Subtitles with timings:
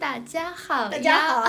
[0.00, 1.44] 大家好，大家好，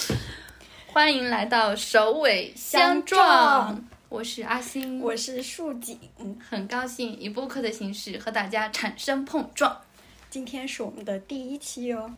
[0.90, 3.84] 欢迎来到首尾相撞。
[4.08, 6.00] 我是阿星，我是树锦，
[6.48, 9.82] 很高兴以播客的形式和大家产生碰撞。
[10.30, 12.16] 今天是我们的第一期哦。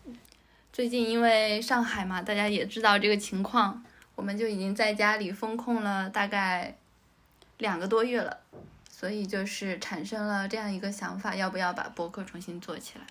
[0.72, 6.76] 最近因为上海嘛，大家也知道这个情况，我们就已经在家里封控了大概
[7.58, 8.38] 两个多月了，
[8.88, 13.04] 所以就是产生了这样一个想法，要不要把播客重新做起来？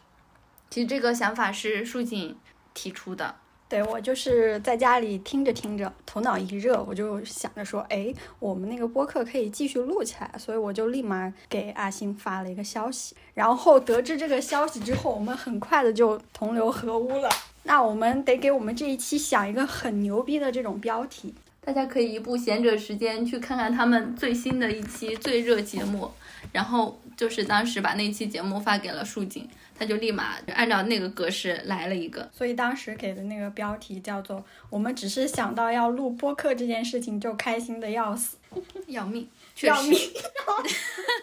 [0.70, 2.36] 其实这个想法是树锦
[2.74, 3.36] 提出的。
[3.68, 13.16] 对我就是在家里听着听着，头脑一热，我就想着说，哎，我们那个播客可以继续录起来，所以我就立马给阿星发了一个消息。
[13.36, 17.30] 然后得知这个消息之后，我们很快的就同流合污了。
[17.62, 26.10] 那我们得给我们这一期想一个很牛逼的这种标题，大家可以一步闲着时间去看看他们最新的一期最热节目，
[26.52, 29.46] 然后就是当时把那期节目发给了树井。
[29.78, 38.36] 他就立马就按照那个格式来了一个，所以当时给的那个标题叫做“我们只是想到要录播客这件事情就开心的要死
[38.88, 39.26] 要命，
[39.62, 39.98] 要命”，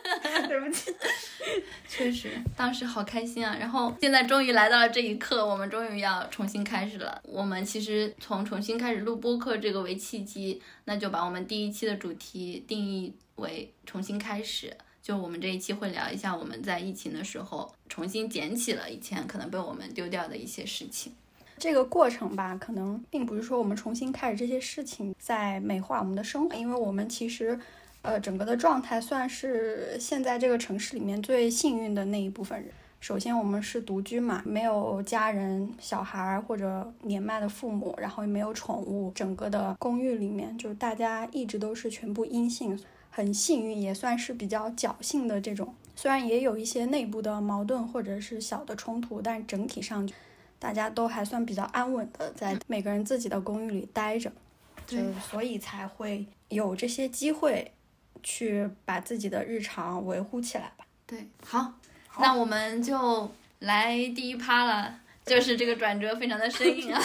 [0.48, 0.90] 对不起，
[1.86, 3.54] 确实当时好开心啊。
[3.60, 7.20] 然后现在终于来到了这一刻，我们终于要重新开始了。
[7.24, 14.74] 我们其实从重新开始录播客这个为契机，那就把我们第一期的主题定义为重新开始。
[15.06, 21.12] 就我们这一期会聊一下我们在疫情的时候重新捡起了以前可能被我们丢掉的一些事情。
[21.58, 27.56] 这个过程吧，可能并不是说我们重新开始这些事情在美化我们的生活，因为我们其实，
[28.02, 32.68] 呃，整个的状态算是现在这个城市里面最幸运的那一部分人。
[32.98, 42.76] 首先，我们是独居嘛，没有家人、小孩或者年迈的父母，然后也没有宠物，整个的公寓里面就是大家一直都是全部阴性。
[43.16, 45.74] 很幸运，也算是比较侥幸的这种。
[45.94, 50.06] 虽然也有一些内部的矛盾或者是小的冲突，但整体上
[50.58, 54.30] 大家都还算比较安稳的在每个人自己的公寓里待着，
[54.86, 57.72] 就所以才会有这些机会
[58.22, 60.84] 去把自己的日常维护起来吧。
[61.06, 61.72] 对，好，
[62.20, 67.02] 那我们就来第一趴了，就是这个转折非常的生硬啊，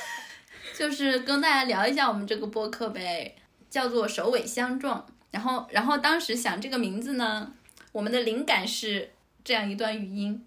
[0.76, 3.34] 就是跟大家聊一下我们这个播客呗，
[3.70, 5.06] 叫做首尾相撞。
[5.30, 7.52] 然后，然后当时想这个名字呢，
[7.92, 9.12] 我们的灵感是
[9.44, 10.44] 这样一段语音，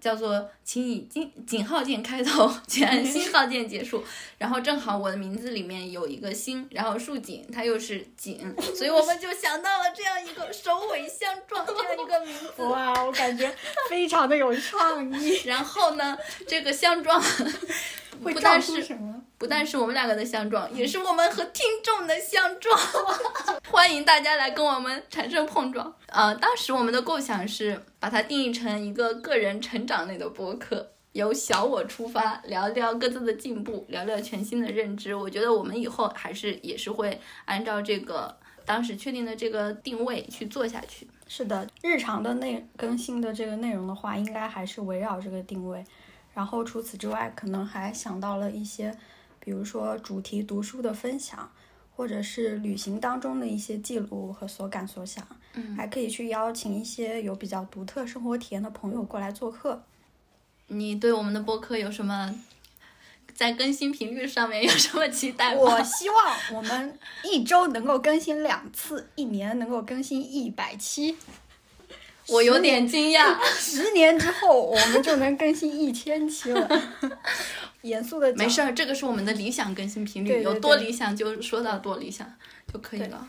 [0.00, 4.04] 叫做“请以井井号键开头，请按星号键结束
[4.38, 12.62] ”。然后正好我的名字里面有一个星，然后竖井它又是井，所以我们就想到了这样一个首尾相撞这样一个名字。
[12.64, 13.54] 哇，我感觉
[13.90, 15.40] 非常的有创意。
[15.44, 17.22] 然后呢，这个相撞。
[18.20, 18.84] 不但是
[19.38, 22.76] 不但是我们两个的相撞，也是我们和听众的相撞。
[23.70, 25.94] 欢迎大家来跟我们产生碰撞。
[26.08, 35.14] 呃，当时我们的构想是把它定义成一个个人成长类的播客，由小我出发，聊聊各自的进步，聊聊全新的认知。
[35.14, 41.08] 我觉得我们以后还是也是会按照这个当时确定的这个定位去做下去。
[41.28, 45.84] 是的，日常的内更新的这个内容的话，应该还是围绕这个定位。
[46.34, 48.96] 然后除此之外，可能还想到了一些，
[49.48, 51.50] 比如说主题读书的分享，
[51.96, 55.26] 或者是旅行当中的一些记录和所感所想。
[55.54, 59.82] 嗯，还可以去邀请一些有比较独特生活体验的朋友过来做客。
[60.66, 62.38] 你对我们的播客有什么
[63.34, 65.62] 在更新频率上面有什么期待吗？
[65.64, 71.16] 我希望我们一周能够更新两次，一年能够更新一百期。
[72.28, 76.68] 我有点惊讶，十年之后我们就能更新一千期了。
[77.82, 82.30] 严肃的，没事儿，这个是我们的理想更新频率，有多理想就说到多理想
[82.72, 83.28] 就可以了。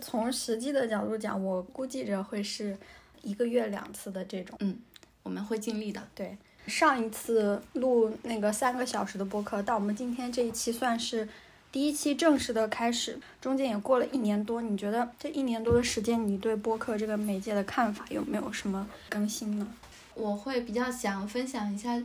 [0.00, 2.76] 从实际的角度讲，我估计着会是
[3.22, 4.56] 一个月两次的这种。
[4.60, 4.78] 嗯，
[5.22, 6.02] 我们会尽力的。
[6.14, 6.36] 对，
[6.66, 11.28] 上一次录那个三个小时的播客，到我们今天这一期算是。
[11.70, 14.60] 第一期正式的开始，中间也过了一年多。
[14.60, 19.66] 你觉得这一年多的时间，你对播客这个媒介的看法有没有什么更新呢？
[20.12, 21.98] 我会比较想分享一下，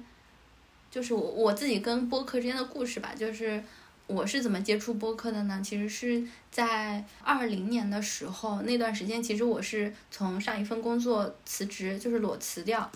[0.90, 3.14] 就是我我自己跟播客之间的故事吧。
[3.16, 3.64] 就是
[4.08, 5.62] 我是怎么接触播客的呢？
[5.64, 12.90] 其实是在二零年的时候，那段时间其实我是从上一份工作辞职，就是裸辞掉。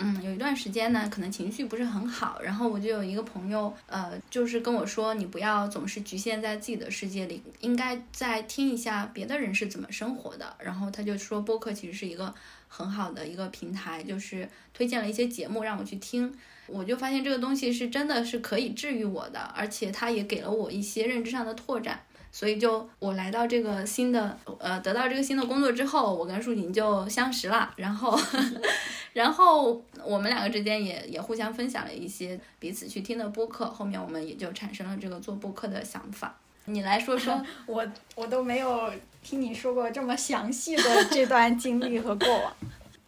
[0.00, 10.54] 嗯，有一段时间呢，可能情绪不是很好，然后我就有一个朋友，呃，就是跟我说，你不要总是局限在自己的世界里，应该再听一下别的人是怎么生活的。
[10.60, 12.32] 然后他就说，播客其实是一个
[12.68, 16.32] 很好的一个平台，就是推荐了一些节目让我去听。
[16.66, 22.00] 我就发现这个东西是真的是可以治愈我的，而且它也给了我一些认知上的拓展。
[22.30, 28.20] 所以就我来到这个新的呃得到这个新的工作之后，我跟舒锦就相识了，然后
[29.14, 36.38] 然后我们两个之间也也互相分享了一些彼此去听的播客，后面我们也就产生了这个做播客的想法。
[36.68, 38.92] 你来说说， 我我都没有
[39.22, 42.52] 听你说过这么详细的这段经历和过往，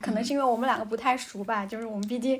[0.00, 2.38] 可能是因为我们两个不太熟吧，就是我们毕竟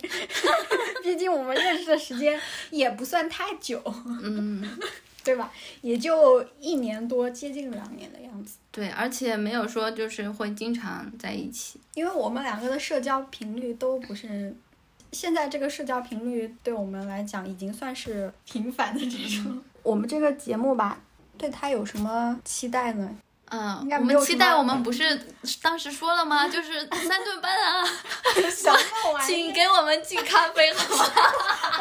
[1.03, 2.39] 毕竟我们认识的时间
[2.71, 3.83] 也不算太久，
[4.23, 4.79] 嗯，
[5.23, 5.53] 对吧？
[5.83, 8.57] 也就一年多，接近两年的样子。
[8.73, 14.55] 对，而且没有说就是会经常在一起，因为我们两个的社交频率都不是，
[15.13, 19.63] 现在这个社交频率对我们来讲已经算是频繁的这种。
[19.83, 21.01] 我们这个节目吧，
[21.41, 23.17] 对他有什么期待呢？
[23.51, 25.21] 嗯，我们期待我们不是
[25.61, 26.49] 当时说了吗？
[26.49, 27.85] 就是三顿半啊
[29.27, 31.05] 请给我们寄咖啡好吗？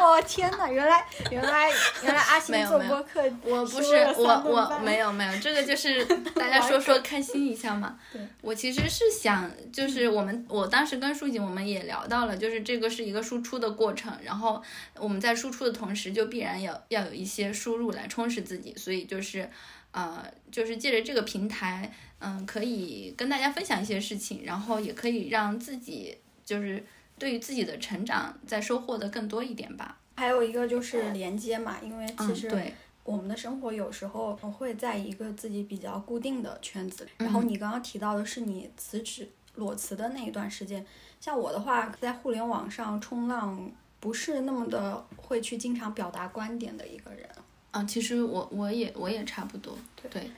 [0.00, 0.68] 哦天哪！
[0.68, 1.70] 原来原来
[2.02, 7.96] 原来阿没星有没有做播客，我不是我我没有没有，这个就是大家说说开心一下嘛。
[8.12, 14.60] 对，我其实是想，就是我们我当时跟舒锦我们也聊到了，就是这个是一个输出的过程，然后
[14.96, 19.48] 我们在输出的同时，就必然要要有一些输入来充实自己，所以就是。
[19.92, 26.84] 呃，就是借着这个平台，嗯，可以跟大家分享一些事情，然后也可以让自己就是
[27.18, 29.98] 对于自己的成长再收获的更多一点吧。
[30.16, 37.10] 还有一个就是连接嘛，因为其嗯，实对，我们的生活有时候会在一个自己比较固定的圈子里。
[37.18, 40.84] 然后你刚刚提到的是你辞职裸辞的那一段时间，
[41.20, 47.26] 像我的话，在互联网上冲浪不是那么的会去经常表达观点的一个人。
[47.70, 49.76] 啊，其实我我也我也差不多，
[50.10, 50.30] 对，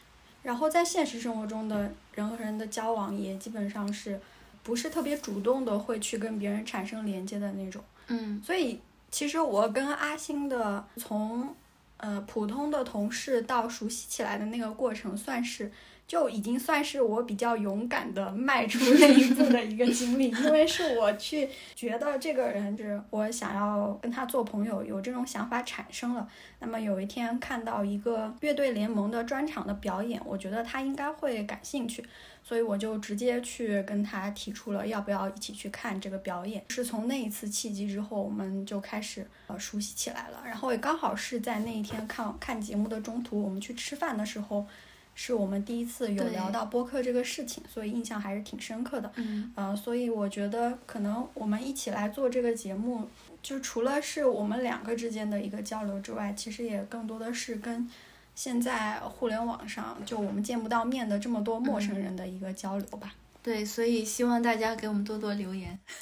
[0.43, 4.21] 然后在现实生活中的人和人的交往也基本上是
[4.63, 7.83] 不是特别主动的会去跟别人产生连接的那种。
[8.09, 8.81] 嗯所以
[9.11, 11.55] 其实我跟阿星的从
[11.97, 15.71] 呃普通的同事到熟悉起来的那个过程，算是
[16.13, 26.29] 就已经算是我比较勇敢的迈出那一步的一个经历，因为是我去觉得这个人就是我想要跟他做朋友，有这种想法产生了。
[26.59, 32.05] 那么有一天看到一个乐队联盟的专场的表演，我觉得他应该会感兴趣。
[32.45, 36.63] 所以我就直接去跟他提出了要不要一起去看这个表演。
[36.69, 40.43] 是从那一次契机之后，我们就开始呃熟悉起来了。
[40.45, 44.67] 然后也刚好是在那一天看看节目的中途，我们去吃饭的时候，
[45.15, 49.13] 是我们第一次有聊到播客这个事情，所以印象还是挺深刻的。
[49.17, 53.09] 嗯呃，所以我觉得可能我们一起来做这个节目，
[53.43, 57.89] 就除了是我们两个之间的一个交流之外，其实也更多的是跟
[58.35, 63.15] 现在互联网上就我们见不到面的这么多陌生人的一个交流吧。
[63.43, 65.79] 对，所以希望大家给我们多多留言。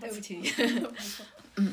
[0.00, 0.42] 对不起，
[1.56, 1.72] 嗯。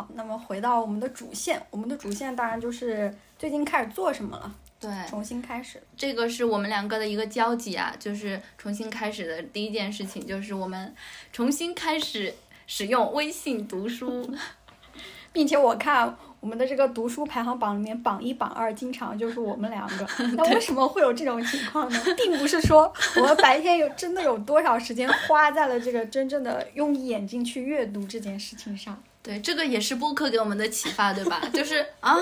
[0.00, 5.78] 好，那么回到我们的主线，我们的主线当然就是最近开始做什么了，对，重新开始。
[5.94, 10.94] 这个是我们两个的一个交集啊，就是重新开始的第一件事情，就是我们
[11.34, 12.34] 重新开始
[12.66, 14.26] 使用微信读书。
[15.32, 20.08] 并且我看我们的这个读书排行榜里面，榜一、榜二经常就是我们两个。
[20.34, 22.00] 那为什么会有这种情况呢？
[22.16, 29.00] 并不是说我们白天有真的有多少时间花在了这个真正的用眼睛去阅读这件事情上。
[29.22, 31.42] 对，这个也是播客给我们的启发，对吧？
[31.52, 32.16] 就是啊，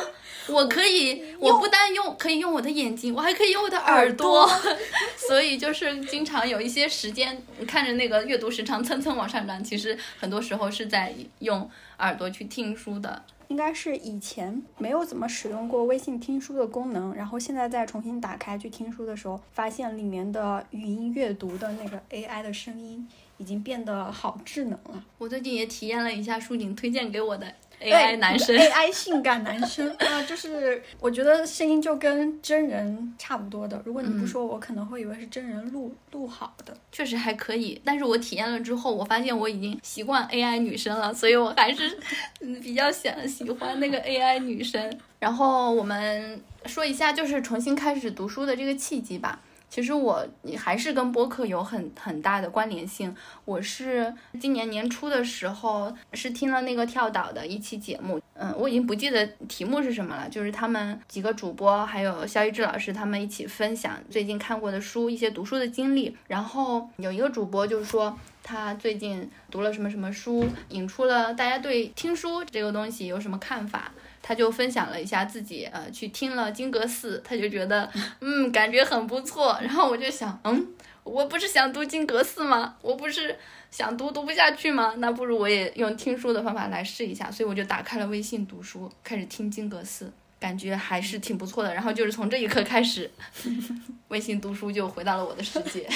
[0.48, 4.50] 我可以，我不单用可以用我的眼睛，我还可以用我的耳朵，
[5.28, 13.24] 所以就是经常有一些时间看着那个阅读时长蹭蹭往上涨，其实很多时候是在用耳朵去听书的。
[13.46, 23.08] 应该是以前没有怎么使用过微信听书的功能，然后现在再重新打开去听书的时候，发现里面的语音阅读的那个 AI 的声音
[23.38, 25.02] 已经变得好智能了。
[25.16, 27.46] 我最近也体验了一下舒锦推荐给我的
[27.80, 33.80] AI 男生，， AI 性感男生啊， 就是我觉得声音就跟真人差不多的。
[33.84, 36.76] 如果你不说，我可能会以为是真人录录好的。
[36.90, 41.96] 确实还可以，但是我体验了之后，我发现我已经习惯 AI 女生了，所以我还是
[42.40, 44.92] 嗯比较想喜欢那个 AI 女生。
[45.20, 49.40] 然后我们说一下，就是重新开始读书的这个契机吧。
[49.70, 53.14] 其实我还是跟播客有很很大的关联性。
[53.44, 66.16] 我是今年年初的时候是听了那个跳岛的一期节目，嗯，我已经不记得题目是什么了，就是他们几个主播还有肖一志老师他们一起分享最近看过的书，一些读书的经历。
[66.26, 73.92] 然后有一个主播就是说他最近读了什么什么书，引出了大家对听书这个东西有什么看法。
[74.28, 79.58] 他就分享了一下自己呃去听了金阁寺，他就觉得嗯感觉很不错。
[79.62, 80.66] 然后我就想，嗯，
[81.02, 82.74] 我不是想读金阁寺吗？
[82.82, 83.34] 我不是
[83.70, 84.92] 想读读不下去吗？
[84.98, 87.30] 那不如我也用听书的方法来试一下。
[87.30, 90.12] 所以我就打开了微信读书，开始听金阁寺。
[90.38, 91.72] 感觉还是挺不错的。
[91.74, 93.10] 然后就是从这一刻开始，
[94.08, 95.88] 微信读书就回到了我的世界。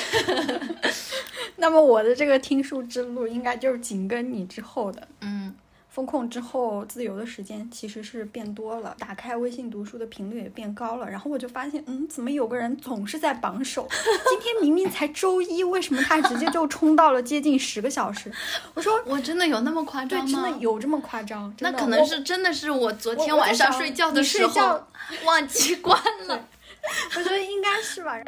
[1.56, 5.06] 那么我的这个听书之路应该就是紧跟你之后的。
[5.20, 5.54] 嗯，
[5.92, 11.08] 风控之后，自由的时间其实是变多了，打开微信读书的频率也变高了。
[11.08, 13.86] 然后我就发现，嗯，怎么有个人总是在榜首？
[13.90, 18.32] 今天明明才周一，为什么他直接就冲到了接近十个小时？
[18.72, 20.24] 我说，我真的有那么夸，张吗？
[20.26, 21.54] 对真的有这么夸张？
[21.60, 24.88] 那可能是真的是我昨天晚上睡觉的时候睡觉
[25.26, 26.48] 忘记关了。
[27.16, 28.18] 我觉得应该是吧。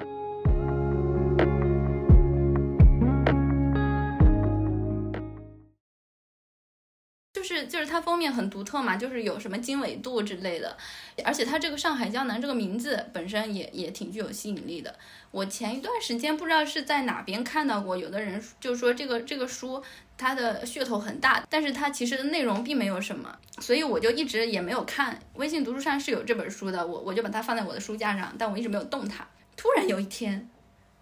[7.44, 10.74] 就是就是它封面很独特嘛，就是有什么经纬度之类的，
[11.22, 14.98] 而且它这个上海江南这个名字本身也也挺具有吸引力的。
[15.30, 19.82] 我前一段时间不知道是在哪边看到过，有的人就说这个这个书
[20.16, 25.20] 它的噱头很大，但是它其实的内容并没有什么，所以我就一直也没有看。
[25.34, 29.28] 微信读书上是有这本书的，我我就把它放在我的书架上，但我一直没有动它。
[29.54, 30.48] 突然有一天，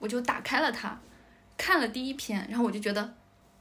[0.01, 1.01] 我就打开了它，
[1.57, 3.15] 看了第一篇，然后我就觉得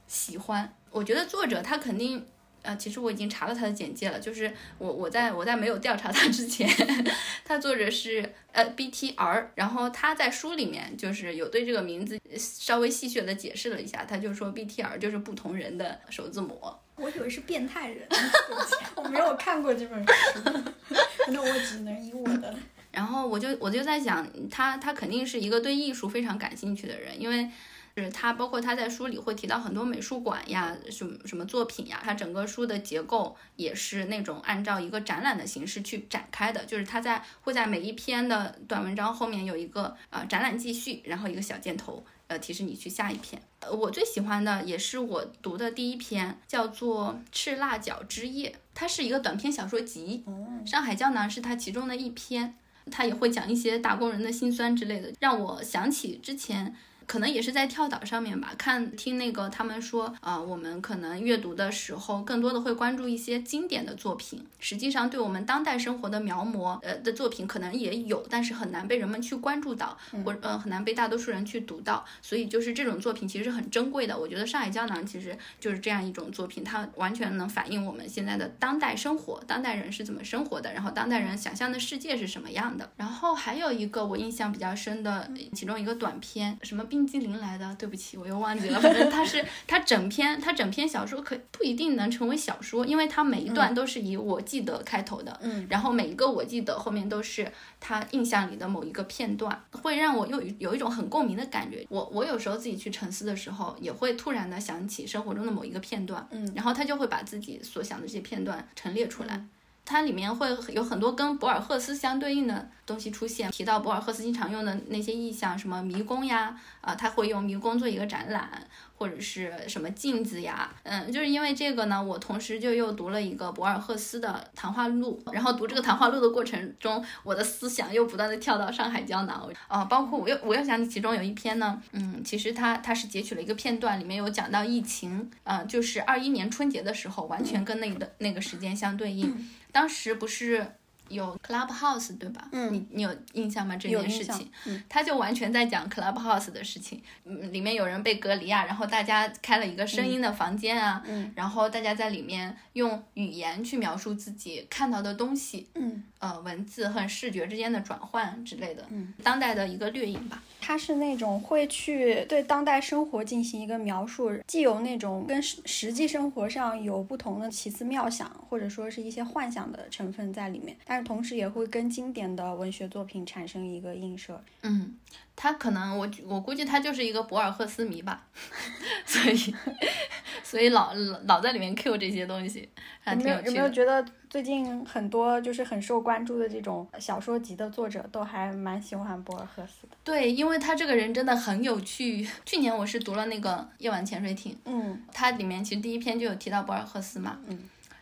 [0.07, 0.73] 喜欢。
[0.89, 2.25] 我觉得作者他肯定。
[2.63, 6.69] 呃，其实我已经查了他的简介了，就是我我在我在没有调查他之前，
[7.43, 16.61] 他作者是呃 BTR，然后他在书里面就是有对这个名字稍微戏谑的解释了一下，他就说 BTR 就是不同人的首字母。
[16.95, 20.63] 我以为是变态人，对不起 我没有看过这本书，
[21.29, 22.55] 那我只能以我的。
[22.91, 27.49] 然后我就我就在想，他他肯定是一个对艺术非常感兴趣的人，因为。
[27.95, 43.41] 是他，包括他在书里会提到很多美术馆呀，什么什么作品呀，他整个书的结构也是那种按照一个展览的形式去展开的，就是他在会在每一篇的短文章后面有一个呃展览继续，然后一个小箭头，呃提示你去下一篇。
[43.59, 50.23] 呃，我最喜欢的也是我读的第一篇，叫做《赤辣椒之夜》，它是一个短篇小说集，
[50.65, 52.55] 《上海胶囊》是它其中的一篇，
[52.89, 56.73] 它也会讲一些打工人的辛酸之类的，让我想起之前。
[57.07, 64.45] 可能也是在跳岛上面吧，看听那个他们说，啊，我们可能阅读的时候，更多的会关注一些经典的作品。
[64.59, 72.05] 实际上，对我们当代生活的描摹，呃的作品可能也有，但是很难被人们去关注到，或呃很难被大多数人去读到。
[72.21, 74.17] 所以就是这种作品其实是很珍贵的。
[74.17, 82.89] 我觉得《上海胶囊》其实就是这样一种作品，它完全能反映我们现在的当代生活，当代人是怎么生活的，然后当代人想象的世界是什么样的。
[82.95, 88.79] 然后还有一个我印象比较深的，其中一个短片，什么冰激凌来的，对不起，我又忘记了。
[88.79, 101.83] 反正它是它整篇它整篇小说可不一定能成为小说，因为它每一段都是以我记得开头的，嗯，然后每一个我记得后面都是他印象里的某一个片段，会让我有有一种很共鸣的感觉。
[101.89, 109.43] 我我有时候自己去沉思的时候，也会突然的想起生活中的某一个片段，嗯，然后他就会把自己所想的这些片段陈列出来。
[109.91, 118.49] 它里面会有很多跟博尔赫斯相对应的东西出现，提到博尔赫斯经常用的那些意象，什么迷宫呀，啊，他会用迷宫做一个展览，
[118.97, 139.49] 或者是什么镜子呀，嗯，就是因为这个呢，我同时就又读了一个博尔赫斯的谈话录，然后读这个谈话录的过程中，我的思想又不断的跳到上海胶囊，啊，包括我又我又想起其中有一篇呢，嗯，其实它它是截取了一个片段，里面有讲到疫情，啊，就是二一年春节的时候，完全跟那个那个时间相对应。
[139.71, 140.75] 当时不是
[141.11, 142.47] 有 Clubhouse 对吧？
[142.51, 143.75] 嗯，你你有印象吗？
[143.75, 147.01] 这件事情，嗯，他就完全在讲 Clubhouse 的事情。
[147.25, 160.41] 嗯，里面有人被隔离啊，然后大家开了一个声音的房间啊，嗯，然后大家在里面用语言去描述自己看到的东西，嗯，呃，文字和视觉之间的转换之类的，嗯，当代的一个掠影吧。
[160.59, 174.41] 他是那种会去对当代生活进行一个描述，既有那种跟实实际生活上有不同的奇思妙想，或者说是一些幻想的成分在里面，但是同时也会跟经典的文学作品产生一个映射。
[174.61, 174.95] 嗯，
[175.35, 178.25] 他可能我我估计他就是一个博尔赫斯迷吧，
[179.05, 179.55] 所以
[180.43, 182.69] 所以老老老在里面 Q 这些东西，
[183.01, 183.69] 还挺有没有有没有。
[183.69, 189.95] 觉得最近很多就是很受关注的这种小说集的作者都还蛮喜欢博尔赫斯的？
[190.03, 192.27] 对，因为他这个人真的很有趣。
[192.45, 197.57] 去年我是读了那个《夜晚潜水艇》，嗯它里面其实第一篇就有提到博尔赫斯嘛，嗯，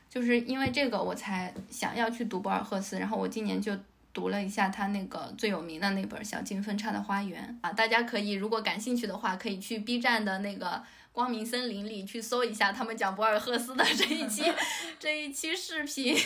[0.10, 3.78] 就是因为这个我才想要去读博尔赫斯，然后我今年就
[4.12, 14.44] 读了一下他那个最有名的那本《小径分叉的花园》啊，大家可以如果感兴趣的话，可以去 B 站的那个光明森林里去搜一下他们讲博尔赫斯的这一期
[15.00, 16.18] 这一期视频。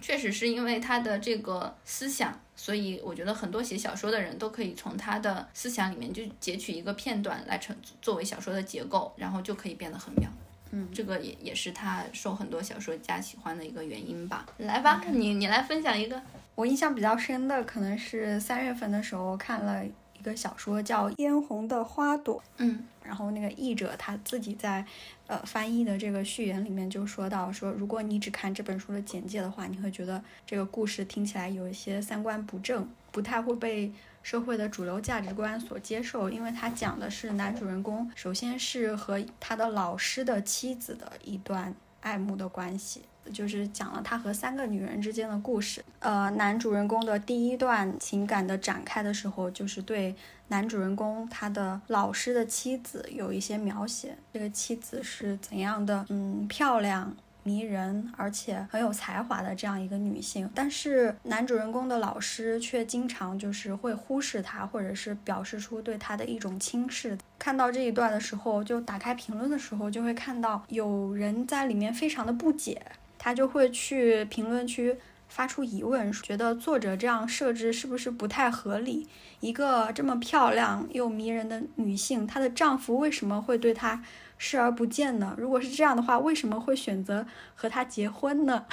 [0.00, 10.30] 确实是因为他的这个思想，所以我觉得很多写小说的人都可以从他的思想里面就截取一个片段来成作为小说的结构，然后就可以变得很妙。
[10.72, 14.46] 嗯，这个也也是他受很多小说家喜欢的一个原因吧。
[14.58, 16.20] 来吧，你你来分享一个。
[16.54, 24.86] 我印象比较深的可能是三月份的时候看了一个小说叫《嫣红的花朵》，嗯，然后那个译者他自己在
[25.26, 43.02] 呃翻译的这个序言里面就说到说，如果你只看这本书的简介的话，你会觉得这个故事听起来有一些三观不正，不太会被社会的主流价值观所接受，因为他讲的是男主人公首先是和他的老师的妻子的一段爱慕的关系。
[43.32, 45.84] 就是讲了他和三个女人之间的故事。
[45.98, 50.14] 呃，男主人公的第一段情感的展开的时候，就是对
[50.48, 54.16] 男主人公他的老师的妻子有一些描写。
[54.32, 56.04] 这个妻子是怎样的？
[56.08, 57.16] 嗯，漂亮。
[57.42, 67.16] 迷人而且很有才华的这样一个女性，但是男主人公的老师却经常就是会忽视她，或者是表示出对她的一种轻视。
[67.38, 72.80] 看到这一段的时候，就打开评论的时候，就会看到有人在里面非常的不解。
[73.22, 74.96] 他就会去评论区
[75.28, 79.06] 发出疑问，觉得作者这样设置是不是不太合理？
[79.40, 84.02] 一个这么漂亮又迷人的女性，她的丈夫为什么会对她
[84.38, 85.34] 视而不见呢？
[85.36, 88.64] 如果是这样的话，为什么会选择和她结婚呢？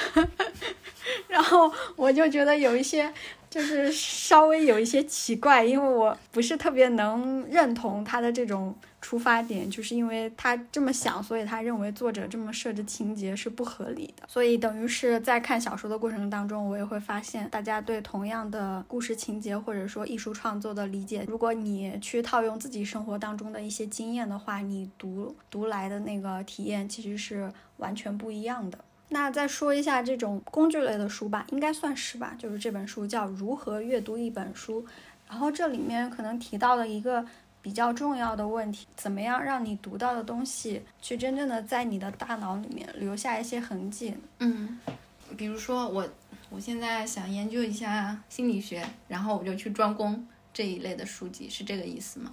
[1.27, 3.13] 然后我就觉得有一些。
[3.50, 14.24] 就是稍微有一些奇怪，因为我不是特别能认同他的这种出发点，就是因为他这么想，所以他认为作者这么设置情节是不合理的。
[14.27, 28.80] 所以等于是在看小说的过程当中，我也会发现，大家对同样的故事情节或者说艺术创作的理解，如果你去套用自己生活当中的一些经验的话，你读读来的那个体验其实是完全不一样的。
[29.10, 32.36] 那再说一下这种工具类的书吧，应该算是吧。
[32.38, 34.82] 就是这本书叫《如何阅读一本书》，
[35.30, 37.25] 然后这里面可能提到了一个
[37.62, 44.14] 比较重要的问题：怎么样让你读到的东西去真正的在你的大脑里面留下一些痕迹？
[44.40, 44.80] 嗯，
[45.36, 46.08] 比如说我
[46.50, 52.31] 我现在想研究一下心理学，然后我就去专攻这一类的书籍，是这个意思吗？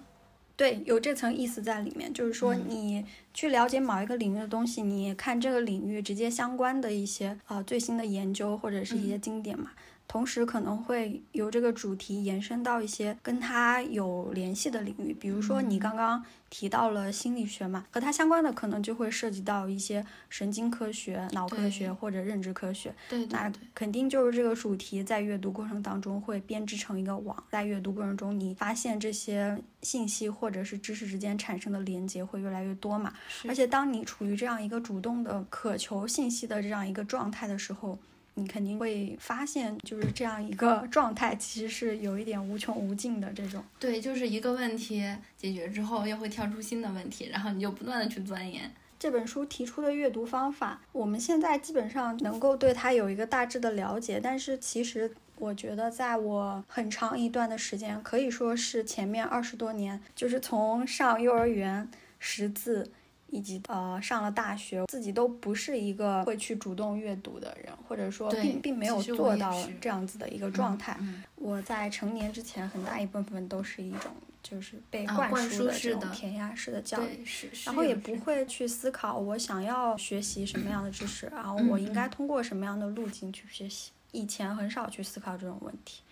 [0.56, 9.72] 对，有这层意思在里面，就是说你去了解某一个领域的东西，你看这个领域直接相关的一些啊最新的研究或者是一些经典嘛。
[10.14, 22.94] 同时可能会由这个主题延伸到一些跟它有联系的领域，比如说你刚刚提到了心理学嘛，和它相关的可能就会涉及到一些神经科学、脑科学或者认知科学。
[23.08, 33.12] 对，那肯定就是这个主题在阅读过程当中会编织成一个网，在阅读过程中你发现这些信息或者是知识之间产生的连接会越来越多嘛。
[33.48, 37.98] 而且当你处于这样一个主动的渴求信息的这样一个状态的时候。
[38.34, 43.62] 你肯定会发现，就是这样一个状态，其实是有一点无穷无尽的这种。
[43.78, 45.04] 对，就是一个问题
[45.36, 48.70] 解决之后，又会跳出新的问题，然后你就不断的去钻研。
[48.98, 62.90] 这本书提出的阅读方法，我们现在基本上能够对它有一个大致的了解，但是其实我觉得，在我很长一段的时间，可以说是前面二十多年，就是从上幼儿园识字。
[63.34, 70.96] 以及呃，上了大学，自己都不是一个会去主动阅读的人，或者说并并没有做到这样子的一个状态。
[71.34, 77.24] 我在成年之前，很大一部分都是一种就是被灌输的这种填鸭式的教育，
[77.64, 83.90] 然后也不会去思考我想要学习什么样的知识，然后我应该通过什么样的路径去学习。
[84.12, 86.03] 以前很少去思考这种问题。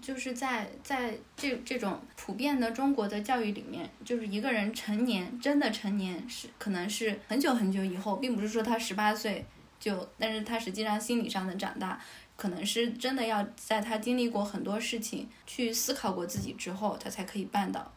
[0.00, 9.44] 就是在在这这种普遍的中国的教育里面，就是一个人成年，真的成年是可能是很久很久以后，并不是说他十八岁
[9.78, 12.00] 就，但是他实际上心理上的长大，
[12.36, 17.92] 可能是真的要在他经历过很多事情，去思考过自己之后，他才可以办到。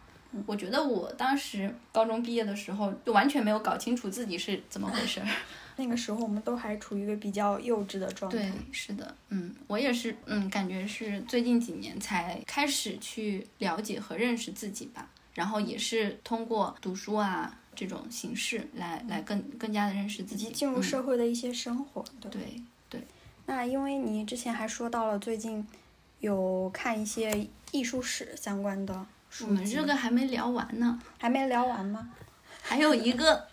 [0.46, 5.28] 我觉得我当时高中毕业的时候，就完全没有搞清楚自己是怎么回事儿。
[5.78, 8.38] 那个时候我们都还处于一个比较幼稚的状态。
[8.38, 15.08] 对，是的，嗯，我也是，嗯，感觉是最近几年才开始去了解和认识自己吧。
[15.34, 22.04] 然后也是通过读书啊这种形式来来更更加的认识自己，进入社会的一些生活。
[22.30, 23.02] 对对。
[23.46, 25.66] 那因为你之前还说到了最近
[26.20, 32.10] 有看一些艺术史相关的书，我们这个还没聊完呢，还没聊完吗？
[32.62, 33.48] 还有一个。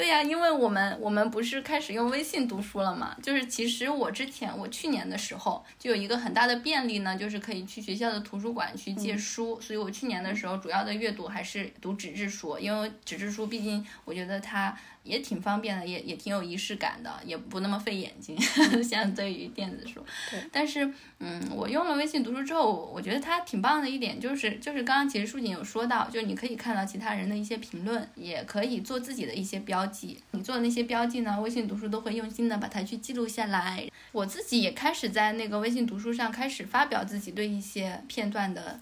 [0.00, 3.14] 对呀，因为我们我们不是开始用微信读书了嘛？
[3.22, 18.38] 就是其实我之前我去年的时候就有一个很大的便利呢，就是可以去学校的图书馆去借书，所以我去年的时候主要的阅读还是读纸质书，因为纸质书毕竟我觉得它也挺方便的，也也挺有仪式感的，也不那么费眼睛，
[18.84, 20.04] 相对于电子书。
[20.30, 20.40] 对。
[20.52, 30.20] 但是，嗯，我用了微信读书之后，我觉得它挺棒的一点就是，就是刚刚其实舒锦有说到，就是你可以看到其他人的一些评论，也可以做自己的一些标记。
[30.32, 33.88] 你做的那些标记呢，微信读书都会用心的把它去记录下来。
[34.12, 38.78] 我自己也开始在那个微信读书上开始发表自己对一些片段的。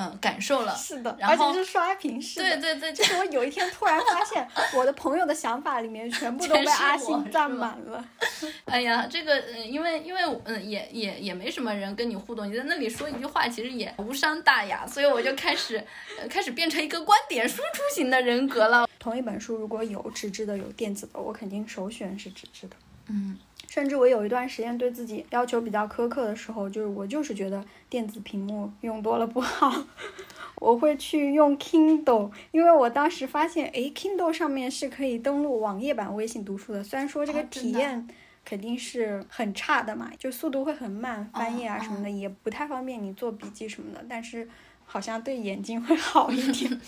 [0.00, 2.60] 嗯，感受了，是的，而且是刷屏式的。
[2.60, 8.04] 对对对，就是我有一天突然发现，我的朋友的想法里面全部都被阿星占满了。
[8.66, 15.84] 哎呀，这个，嗯，因为因为嗯，也也也没什么人跟你互动，你在那里说一句话，其实也无伤大雅，所以我就开始
[16.30, 18.88] 开始变成一个观点输出型的人格了。
[19.00, 22.76] 同一本书如果有纸质的，有电子的，我肯定首选是纸质的。
[23.08, 23.36] 嗯。
[23.68, 29.84] 甚至我有一段时间对自己要求比较苛刻的时候，就是我就是觉得电子屏幕用多了不好，
[30.56, 38.08] 我会去用 Kindle，因为我当时发现，诶，Kindle 上面是可以登录网页版微信读书的，虽然说这个体验
[38.44, 44.48] 肯定是很差的嘛，就速度会很慢，翻页啊什么的也不太方便你做笔记什么的，但是
[44.86, 46.80] 好像对眼睛会好一点。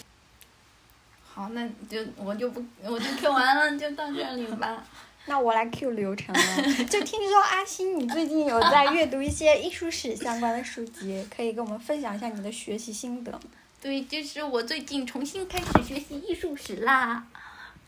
[1.22, 4.82] 好，那就我就不我就听完了，就到这里吧。
[5.26, 13.40] 那我来 Q 流程了，就听说阿星你最近有在阅读一些艺术史相关的书籍，可以跟我们分享一下你的学习心得吗？
[13.80, 17.24] 对，就是我最近重新开始学习艺术史啦，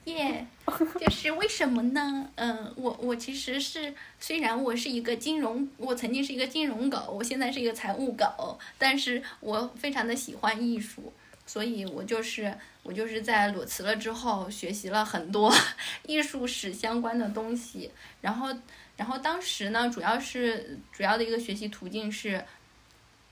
[0.05, 0.47] 耶！
[1.01, 2.31] 就是为什么呢？
[2.37, 11.12] 嗯，我我其实是虽然我是一个金融，我曾经是一个金融狗，我现在是一个财务狗，但是我非常的喜欢艺术。
[11.46, 15.52] 所以我就是我就是在裸辞了之后，学习了很多
[16.07, 17.90] 艺术史相关的东西。
[18.20, 18.48] 然后，
[18.96, 22.44] 然后当时呢，主要是主要的一个学习途径是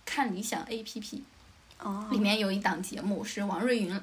[0.05, 1.25] 看理想 A P P，
[1.79, 4.01] 哦，里面有一档节目是王瑞云。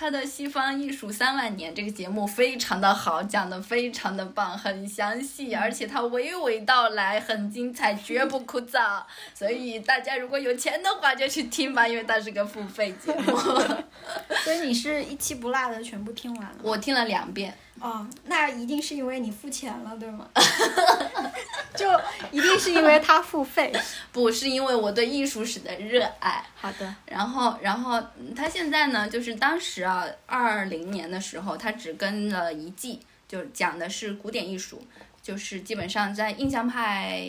[0.00, 9.02] 他的西方艺术三万年这个节目非常的好，讲的非常的棒，很详细，而且他娓娓道来，很精彩，绝不枯燥。
[9.34, 13.36] 所以大家如果有钱的话就去听吧，因为它是个付费节目。
[14.42, 16.56] 所以你是一期不落的全部听完了？
[16.62, 17.54] 我听了两遍。
[17.80, 20.28] 哦，那一定是因为你付钱了，对吗？
[21.74, 21.88] 就
[22.30, 23.72] 一定是因为他付费，
[24.12, 26.44] 不是因为我对艺术史的热爱。
[26.54, 26.94] 好的。
[27.06, 28.02] 然后，然后
[28.36, 34.82] 他现在呢，就是当时啊，二零年的时候，他只跟了一季，就讲的是古典艺术，
[35.22, 37.22] 就是基本上在印象派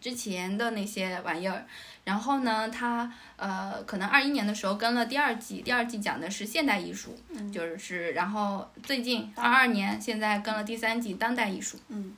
[0.00, 1.64] 之前的那些玩意儿。
[2.04, 7.18] 然后呢，他呃，可能二一年的时候跟了第二季，第二季讲的是现代艺术，
[7.52, 12.14] 就是然后最近二二年现在跟了第三季当代艺术，嗯，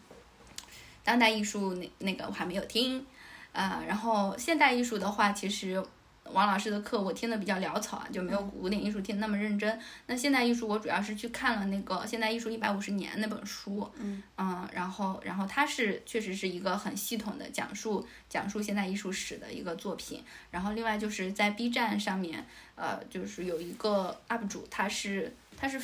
[1.03, 3.07] 当代艺术那那个我还没有听，
[3.53, 5.85] 呃，然后现代艺术的话，其实。
[6.33, 9.79] 王老师的课我听的比较潦草啊，就没有古典艺术听那么认真。
[10.07, 20.23] 那现代艺术我主要是去看了那个《现代艺术一百五十年》那本书，嗯嗯，然后然后它是确实是一个很系统的讲述讲述现代艺术史的一个作品。
[20.51, 25.81] 然后另外就是在 B 站上面，呃，就是有一个 UP 主，他是他是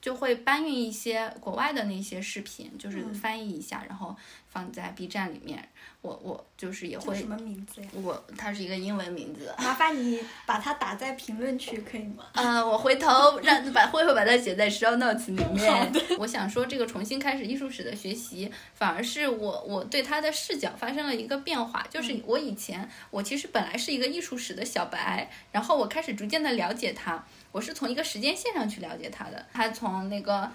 [0.00, 4.16] 就会搬运一些国外的那些视频，就是翻译一下，然后
[4.48, 5.68] 放在 B 站里面。
[6.00, 7.88] 我我就是也会什么名字呀？
[7.92, 9.52] 我它是一个英文名字。
[9.58, 12.24] 麻烦你把它打在评论区可以吗？
[12.34, 15.92] 嗯，我回头 让把会会把它写在 show notes 里面。
[16.18, 21.84] 我想说，这个重新开始艺术史的学习，反而是我我对他的视角发生了一个变化。
[21.90, 27.24] 就是我以前我其实本来是一个艺术史的小白，然后我开始逐渐的了解他。
[27.58, 29.44] 我是从一个时间线上去了解他的。
[29.52, 30.48] 他从那个。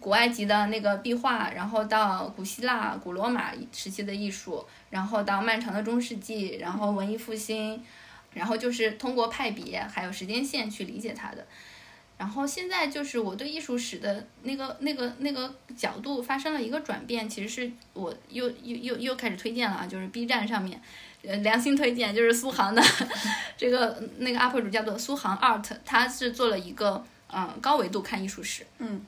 [0.00, 7.80] 古埃及的那个壁画，然后到古希腊、古罗马时期的艺术，然后到漫长的中世纪，然后文艺复兴，
[8.32, 11.46] 然后就是通过派别还有时间线去理解它的。
[12.18, 20.82] 然后现在就是我对艺术史的那个那个那个角度发生了一个转变，其实是我又又又又开始推荐了啊，就是 B 站上面，
[21.26, 22.82] 呃，良心推荐就是苏杭的
[23.56, 29.04] 这个那个 UP 主叫做苏杭 Art，他是做了一个嗯高维度看艺术史，嗯。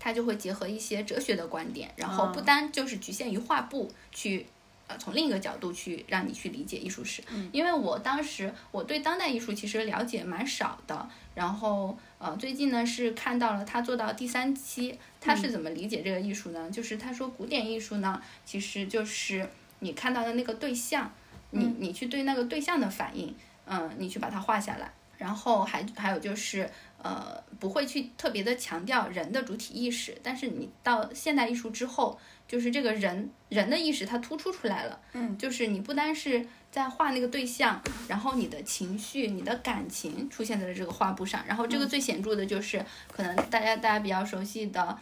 [0.00, 4.46] 他就会结合一些哲学的观点，然后不单就是局限于画布，去
[4.86, 7.20] 呃从另一个角度去让你去理解艺术史。
[7.50, 16.70] 因为我当时我对当代艺术其实了解蛮少的，然后呃最近呢是看到了他做到第三期，他是怎么理解这个艺术呢？
[16.70, 19.50] 就是他说古典艺术呢其实就是
[19.80, 21.12] 你看到的那个对象，
[21.50, 23.34] 你你去对那个对象的反应，
[23.66, 26.68] 嗯，你去把它画下来，然后还还有就是。
[27.00, 44.98] 呃，不会去特别的强调人的主体意识，但是你到现代艺术之后，就是这个人人的意识它突出出来了，嗯，就是你不单是在画那个对象，然后你的情绪、你的感情出现在了这个画布上，然后这个最显著的就是可能大家大家比较熟悉的，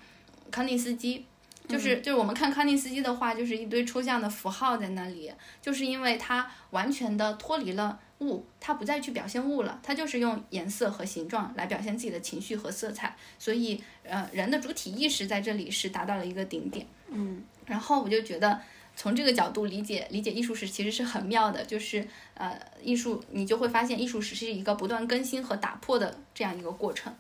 [0.51, 1.25] 康定斯基。
[1.69, 16.87] 就是就是我们看康定斯基的画，就是一堆抽象的符号在那里，就是因为它完全的脱离了物，它不再去表现物了，它就是用颜色和形状来表现自己的情绪和色彩，所以呃人的主体意识在这里是达到了一个顶点。
[17.09, 18.61] 嗯，然后我就觉得
[18.95, 27.13] 从这个角度理解理解艺术史其实是很妙的，就是呃艺术你就会发现艺术史是一个不断更新和打破的这样一个过程，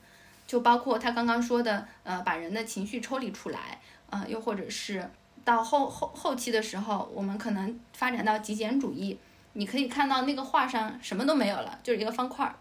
[0.46, 3.80] 就包括他刚刚说的呃把人的情绪抽离出来。
[4.16, 5.06] 啊，又或者是
[5.44, 9.18] 到后后后期的时候，我们可能发展到极简主义，
[9.52, 12.54] 你可以看到那个画上什么都没有了，就是一个方块儿。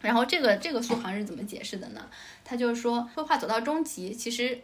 [0.00, 2.06] 然后这个这个苏杭是怎么解释的呢？
[2.44, 4.60] 他就是说，绘画走到终极，其实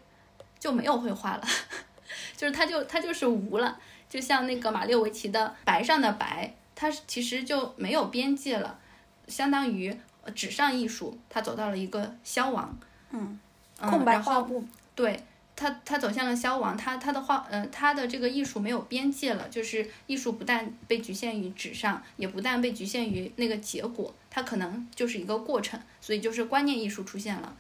[0.58, 1.42] 就没有绘画了，
[2.36, 3.78] 就是它就它就是无了。
[4.08, 8.78] 就像那个马列维奇的白上的白，它其实就没有边界了，
[9.26, 9.96] 相当于
[10.34, 12.76] 纸上艺术，它走到了一个消亡。
[13.10, 13.40] 嗯，
[13.80, 14.64] 空白画布。
[14.94, 15.24] 对。
[15.56, 27.56] 他他走向了消亡，他他的画，呃，他的这个艺术没有边界了，就是艺术不但被局限于纸上，也不但被局限于那个结果，它可能就是一个过程，所以就是观念艺术出现了，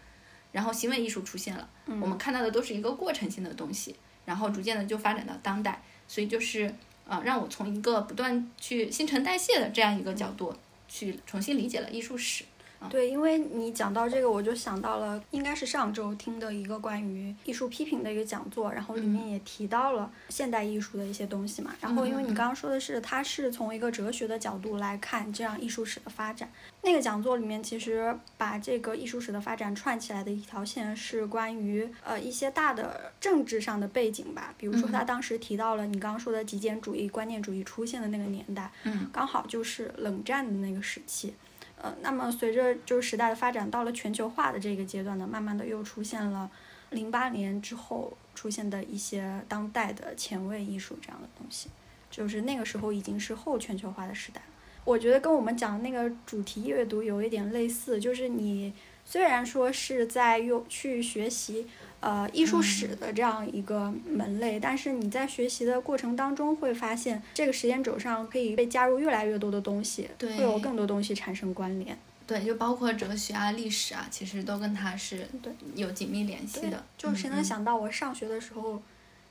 [0.50, 6.74] 然后行为艺术出现了，我们看到的都是一个过程性的东西，然后逐渐的就发展到当代，所以就是
[7.06, 10.52] 呃，让我从一个不断去新陈代谢的这样一个角度
[10.88, 12.44] 去重新理解了艺术史。
[12.90, 21.74] 对，因为你讲到这个，我就想到了，应该是上周听的一个关于艺术批评的一个讲座，然后里面也提到了现代艺术的一些东西嘛。
[21.80, 26.50] 然后，因为你刚刚说的是，它是从一个哲学的角度来看这样艺术史的发展。
[26.82, 34.54] 那个讲座里面其实把这个艺术史的发展串起来的一条线是关于呃一些大的政治上的背景吧。
[34.58, 41.34] 比如说，他当时提到了你刚刚说的极简主义、观念主义出现的那个年代，嗯，刚好就是冷战的那个时期。
[41.80, 46.50] 呃，那么随着就是时代的发展，到了全球化的这个阶段呢，慢慢的又出现了
[46.90, 51.68] 零八年之后出现的一些当代的前卫艺术这样的东西，
[52.10, 54.40] 就是那个时候已经是后全球化的时代。
[54.84, 58.72] 我觉得跟我们讲的那个主题阅读有一点类似，就是你
[59.04, 61.66] 虽然说是在用去学习。
[62.04, 71.98] 呃，艺术史的这样一个门类，但是你在学习的过程当中会发现，这个时间轴上可以被加入越来越多的东西，会有更多东西产生关联。
[72.26, 76.84] 对，就包括哲学啊、历史啊，其实都跟它是对有紧密联系的。
[76.98, 78.82] 就谁能想到我上学的时候，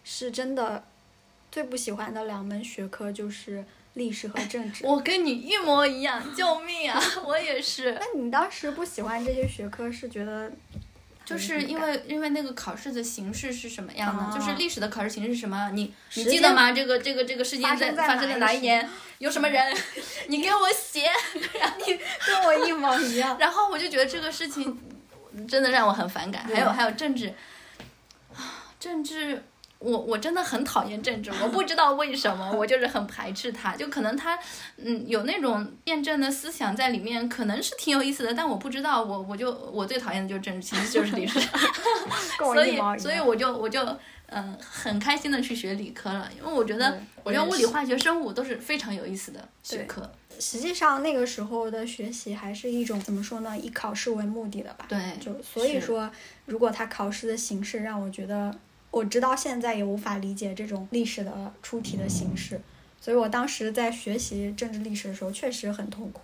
[0.03, 0.83] 是真的
[1.51, 4.83] 最不喜欢的两门学科就是历史和政治。
[4.83, 6.99] 我跟你一模一样，救命啊！
[7.23, 7.95] 我也是。
[7.99, 10.51] 那你当时不喜欢这些学科，是觉得？
[11.25, 14.37] 就是因为因为那个考试的形式是什么样的？
[14.37, 15.69] 就是历史的考试形式是什么？
[15.73, 16.71] 你你记得吗？
[16.71, 18.87] 这个这个这个事件在发生在哪一年？
[19.19, 19.75] 有什么人？
[20.27, 21.09] 你给我写。
[21.87, 23.37] 你跟我一模一样。
[23.39, 24.77] 然后我就觉得这个事情
[25.47, 26.43] 真的让我很反感。
[26.43, 27.33] 还有还有政治
[28.35, 29.43] 啊，政治。
[29.83, 33.75] 我我真的很讨厌政治，我不知道为什么，我就是很排斥它。
[33.75, 34.39] 就可能它，
[34.77, 39.03] 嗯，有那种辩证的思想在里面，可能是挺有意思的，但我不知道。
[39.03, 41.37] 我我就我最讨厌的就是政治，其实就是历史。
[42.39, 43.85] 所以所以我就我就
[44.27, 50.09] 嗯很开心的去学理科了，因为我觉得我觉得物理、化学、生物都是非常有意思的学科。
[50.39, 53.57] 实际上那个时候的学习还是一种怎么说呢？
[53.57, 54.85] 以考试为目的的吧。
[54.87, 54.97] 对。
[55.19, 56.09] 就所以说，
[56.45, 58.55] 如果他考试的形式让我觉得。
[58.93, 62.61] 我直到现在也无法理解这种历史的出题的形式，
[63.01, 66.21] 所以我当时在学习政治历史的时候确实很痛苦，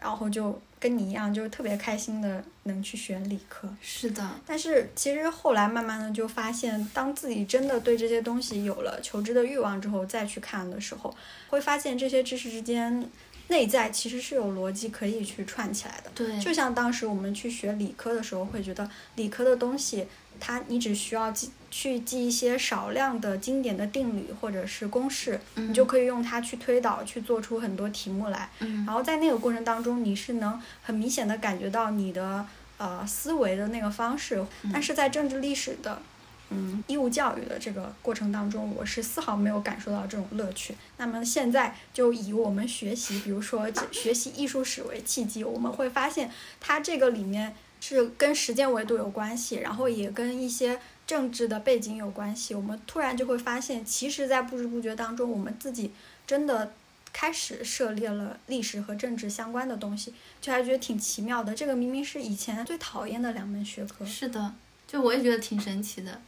[0.00, 3.72] 然后就跟你一样，就是特别开心的能去选理科。
[3.80, 11.14] 是的，但是其实后来慢慢的就发现，当自己真的对这些东西有了求知的欲望之后，再去看的时候，
[11.50, 13.08] 会发现这些知识之间
[13.46, 16.10] 内在其实是有逻辑可以去串起来的。
[16.16, 20.04] 对，就像当时我们去学理科的时候，会觉得理科的东西。
[20.44, 28.50] 它，你只需要记去记一些少量的经典的定理或者是公式，你就可以用它去推导，去做出很多题目来。
[28.58, 32.44] 然后在那个过程当中，你是能很明显的感觉到你的
[32.78, 34.44] 呃思维的那个方式。
[34.72, 36.02] 但是在政治历史的
[36.50, 40.74] 嗯义务教育的这个过程当中，我是丝毫没有感受到这种乐趣。
[40.96, 47.54] 那么现在就以我们学习，比如说学习艺术史为契机，我们会发现它这个里面。
[47.82, 52.54] 是跟时间维度有关系，然后也跟一些政治的背景有关系。
[52.54, 55.90] 我们突然就会发现，其实，在不知不觉当中，我们自己
[56.24, 56.72] 真的
[57.12, 61.52] 开始涉猎了历史和政治相关的东西，就还觉得挺奇妙的。
[61.52, 64.06] 这个明明是以前最讨厌的两门学科。
[64.06, 64.54] 是的，
[64.86, 66.20] 就我也觉得挺神奇的。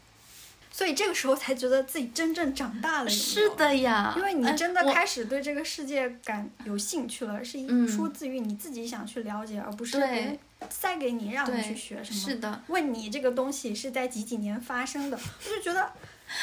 [0.77, 3.09] 所以这个时候才觉得自己真正长大了。
[3.09, 12.21] 是的呀，因为你真的开始对这个世界感有兴趣了，是出自于你自己想去了解，而不是别人塞给你让你去学什么。
[12.21, 15.93] 是的，问你这个东西是在几几年发生的，我就觉得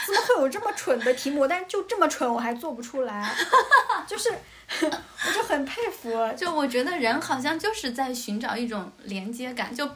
[0.07, 1.45] 怎么会有这么蠢的题目？
[1.45, 3.35] 但是就这么蠢，我还做不出来，
[4.07, 4.29] 就是
[4.79, 6.09] 我就很佩服。
[6.37, 9.89] 就我觉得人好像就是在寻找一种连接感，就。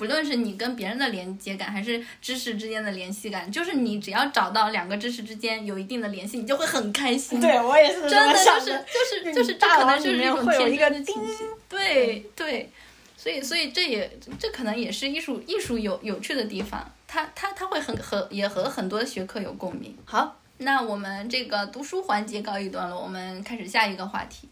[0.00, 7.38] 不论是你跟别人的连接感，还是知识之间的联系感，就是你只要找到两个知识之间有一定的联系，你就会很开心。
[7.38, 11.44] 对我也是真的就是就是就是这可能就是一种天真的情绪。
[11.68, 12.70] 对对，
[13.14, 19.94] 所以所以这也这可能也是艺术艺术有有趣的地方，它它它会很和也和很多学科有共鸣。
[20.06, 24.48] 好，那我们这个读书环节告一段落，我们开始下一个话题。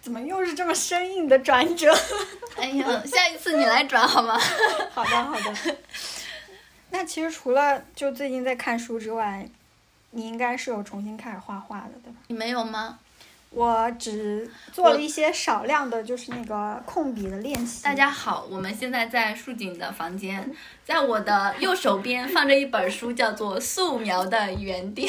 [0.00, 1.92] 怎么又是这么生硬的转折？
[2.56, 4.38] 哎呀，下一次你来转好吗？
[4.92, 5.76] 好的，好的。
[6.90, 9.48] 那其实除了就最近在看书之外，
[10.10, 12.18] 你应该是有重新开始画画的，对吧？
[12.28, 12.98] 你没有吗？
[13.50, 17.82] 我只做了一些少量的，就是那个控笔的练习。
[17.82, 20.48] 大家好，我们现在在树井的房间，
[20.84, 25.08] 在我的右手边放着一本书，叫做《素描的原点》。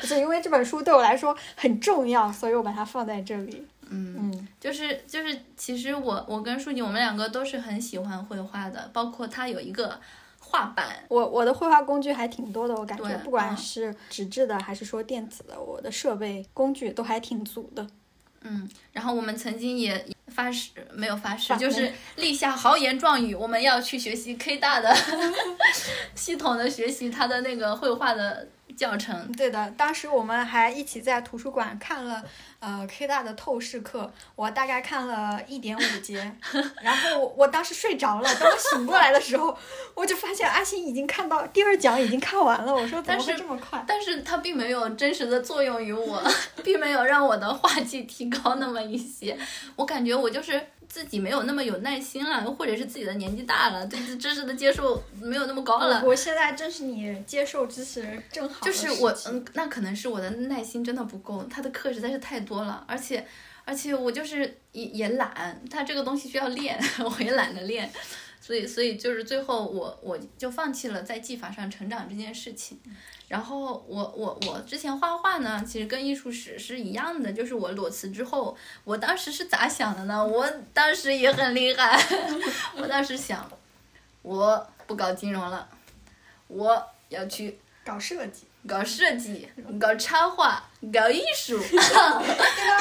[0.00, 3.64] 不是因为这本书对我来说很重要，所以我把它放在这里。
[3.88, 10.00] 嗯嗯，就是就是，其实我我跟树景，我们两个都是很喜欢绘画的，包括他有一个。
[10.48, 17.86] 画板，我我的绘画工具还挺多的，我感觉不管是纸质的还是说电子的，我的设备工具都还挺足的。
[18.42, 24.94] 嗯，然后我们曾经也发誓，没有发誓，就是立下豪言壮语，我们要去学习 K 大的
[26.14, 29.32] 系统的学习他的那个绘画的教程。
[29.32, 32.22] 对的，当时我们还一起在图书馆看了。
[32.58, 36.32] 呃，K 大的透视课，我大概看了一点五节，
[36.82, 39.56] 然后我我当时睡着了，等我醒过来的时候，
[39.94, 42.74] 我就发现阿星已经看到第二讲已经看完了。
[42.74, 43.84] 我说怎么会这么快？
[43.86, 46.20] 但是它并没有真实的作用于我，
[46.64, 49.38] 并没有让我的画技提高那么一些。
[49.76, 50.68] 我感觉我就是。
[50.88, 56.02] 自己没有那么有耐心了，或者是自己的年纪大了，对知识的接受没有那么高了。
[56.04, 58.64] 我现在正是你接受知识正好。
[58.64, 63.26] 就是我，嗯，那可能是我的耐心真的不够，他的课实在是太多了，而且，
[63.64, 67.90] 而且我就是也也懒，他这个东西需要练， 我也懒得练，
[68.40, 72.78] 所以，所以就是最后我我就放弃了在技法上成长这件事情。
[73.28, 80.24] 然后我我我之前画画呢，其实跟艺术史是一样的，就是我裸辞之后，我当时是咋想的呢？
[80.24, 82.00] 我当时也很厉害，
[82.78, 83.50] 我当时想，
[84.22, 85.68] 我不搞金融了，
[86.46, 88.44] 我要去搞设计。
[88.66, 90.60] 搞设计，搞插画，
[90.92, 91.56] 搞艺术。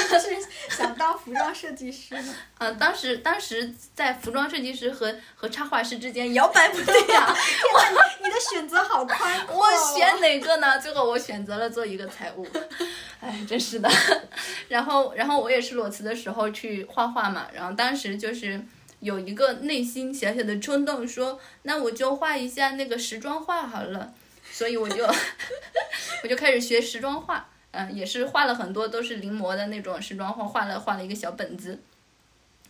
[0.09, 0.35] 当时
[0.67, 2.35] 想当服装设计师呢。
[2.57, 7.31] 嗯，当时当时在服装设计师和和插画师之间摇摆不定啊！
[7.71, 9.47] 我，你的选择好宽。
[9.47, 9.65] 我
[9.97, 10.77] 选哪个呢？
[10.77, 12.45] 最后我选择了做一个财务。
[13.21, 13.89] 哎，真是的。
[14.67, 18.61] 然后然后我也是裸辞的时候去画画嘛，然后当时就是
[18.99, 24.13] 有一个内心小小的冲动，说那我就画一下那个时装画好了。
[24.51, 25.05] 所以我就
[26.23, 31.81] 我就开始学时装画，嗯，也是画了很多都是临摹的那种时装画，画了画了一个小本子，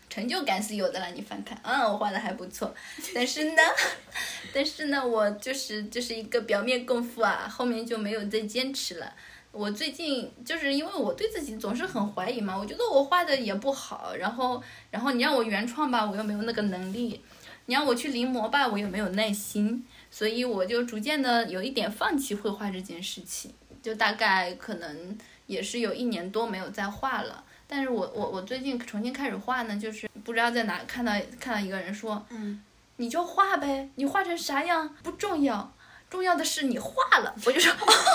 [0.09, 1.11] 成就感是有的了。
[1.11, 2.73] 你翻看，嗯，我画的还不错，
[3.13, 3.61] 但是呢，
[4.53, 9.13] 但是呢，我就是就是一个表面功夫啊，后面就没有再坚持了。
[9.51, 17.21] 我最近就是因为我对自己总是很怀疑嘛，我觉得我画的也不好，然后然后你让我原创吧，我又没有那个能力，
[17.67, 19.85] 你让我去临摹吧，我又没有耐心。
[20.11, 27.44] 所以我就逐渐的有一点放弃绘画这件事情，就大概可能也是有一年多没有再画了。
[27.67, 32.61] 但是我我我最近重新开始画呢，就是不知道在哪看到看到一个人说，嗯，
[32.97, 35.73] 你就画呗，你画成啥样不重要，
[36.09, 37.35] 重要的是你画了。
[37.45, 37.71] 我就说，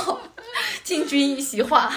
[0.06, 0.20] 哦，
[0.84, 1.92] 金君一席话，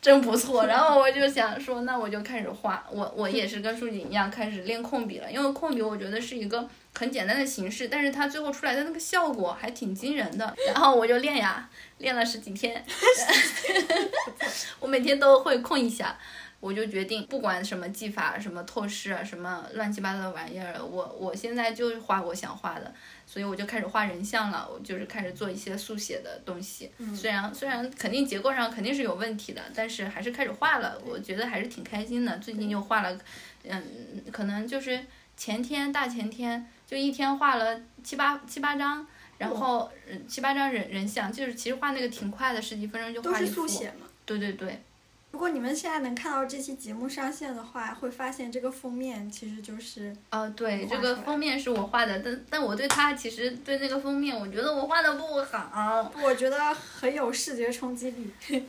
[0.00, 0.66] 真不错。
[0.66, 2.86] 然后我就想说，那我就开始画。
[2.90, 6.68] 我我也是跟舒锦一样开始练控笔了，因为控笔我觉得是一个。
[6.92, 10.52] 很简单的形式，但是它最后出来的那个效果还挺惊人的。
[10.66, 12.84] 然后我就练呀，练了十几天，
[14.80, 16.18] 我每天都会控一下，
[16.60, 22.94] 我就决定不管什么技法、什么透视啊、什么乱七八糟的玩意儿，我我现在就画我想画的，
[23.26, 24.68] 所以我就开始画人像了。
[24.72, 31.00] 我就是开始做一些速写的东西，虽然虽然肯定结构上肯定是有问题的，但是还是开始画了。
[31.04, 32.38] 我觉得还是挺开心的。
[32.38, 33.18] 最近就画了，
[33.64, 33.82] 嗯，
[34.30, 35.04] 可能就是
[35.36, 36.66] 前天、大前天。
[36.90, 39.06] 就一天画了七八七八张，
[39.38, 39.88] 然后
[40.26, 43.46] 七八张人人像，就是其实画那个挺快的，十几分钟就画一幅。
[43.46, 43.92] 都是速写
[44.26, 44.82] 对对对，
[45.30, 56.12] 如果你们现在能看到这期节目上线的话，会发现这个封面其实就是哦，对，这个封面是我画的，但但我对它其实对那个封面，我觉得我画的不好。
[56.22, 58.32] 我觉得很有视觉冲击力。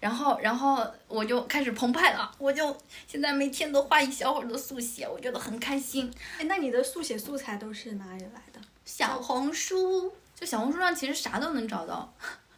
[0.00, 6.12] 然后，然后我就开始澎湃了，我就现在每天都画一小会儿的速写，我觉得很开心。
[6.38, 8.60] 哎，那你的速写素材都是哪里来的？
[8.84, 12.12] 小红书，就小红书上其实啥都能找到，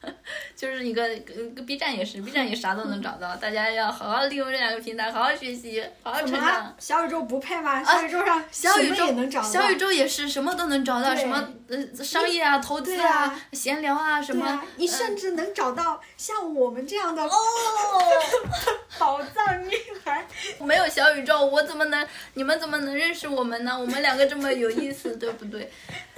[0.57, 3.34] 就是一个呃个 B 站也是，B 站也啥都能找到。
[3.36, 6.74] 大家要好好利用这两个平台，好好学习，好好成长。？
[6.78, 7.82] 小宇宙不配吗？
[7.84, 9.48] 小宇宙上小宇什么也宙能找到。
[9.48, 14.46] 小宇宙也是什么都能找到，什么呃商业啊、投资对啊闲聊啊什么。
[14.46, 17.30] 啊，你甚至能找到像我们这样的哦，
[18.98, 19.74] 宝藏女
[20.05, 20.26] 孩。
[20.61, 22.07] 没有小宇宙，我怎么能？
[22.34, 23.78] 你们怎么能认识我们呢？
[23.78, 25.70] 我们两个这么有意思，对不对？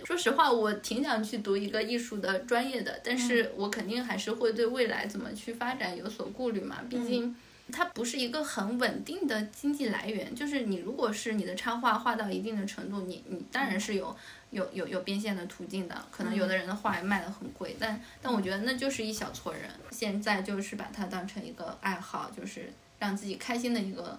[0.06, 6.76] 说实话，我挺想去读一个艺术的专业的，但是我肯定还是会对未来怎么去发展有所顾虑嘛。
[6.88, 7.34] 毕竟
[7.72, 10.32] 它不是一个很稳定的经济来源。
[10.32, 14.16] 就是你如果是你的插画画到一定的程度，你你当然是有
[14.50, 16.06] 有有有变现的途径的。
[16.12, 19.62] 可能有的人的画也卖得很贵，但但我觉得那就是一小撮人。
[19.90, 24.16] 现在就是把它当成一个爱好，就是让自己开心的一个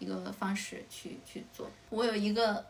[0.00, 1.70] 一个方式去去做。
[1.90, 2.66] 我有一个